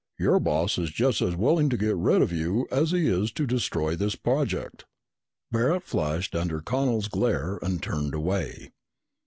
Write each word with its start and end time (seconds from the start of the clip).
Your 0.17 0.39
boss 0.39 0.79
is 0.79 0.89
just 0.89 1.21
as 1.21 1.35
willing 1.35 1.69
to 1.69 1.77
get 1.77 1.95
rid 1.95 2.23
of 2.23 2.31
you 2.31 2.67
as 2.71 2.89
he 2.89 3.05
is 3.05 3.31
to 3.33 3.45
destroy 3.45 3.95
this 3.95 4.15
project!" 4.15 4.85
Barret 5.51 5.83
flushed 5.83 6.33
under 6.35 6.59
Connel's 6.59 7.07
glare 7.07 7.59
and 7.61 7.83
turned 7.83 8.15
away. 8.15 8.71